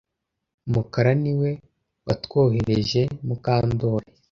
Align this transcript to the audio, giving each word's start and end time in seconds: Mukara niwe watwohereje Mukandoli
Mukara 0.71 1.11
niwe 1.23 1.49
watwohereje 2.07 3.01
Mukandoli 3.27 4.07